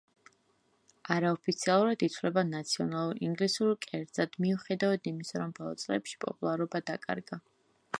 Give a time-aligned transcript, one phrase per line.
[1.15, 7.45] არაოფიციალურად, ითვლება ნაციონალურ ინგლისურ კერძად, მიუხედავად იმისა, რომ ბოლო წლებში პოპულარობა დაკარგა.